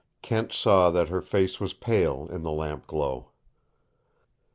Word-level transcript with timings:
Kent 0.23 0.51
saw 0.51 0.89
that 0.89 1.09
her 1.09 1.21
face 1.21 1.59
was 1.59 1.75
pale 1.75 2.27
in 2.31 2.41
the 2.41 2.49
lamp 2.49 2.87
glow. 2.87 3.29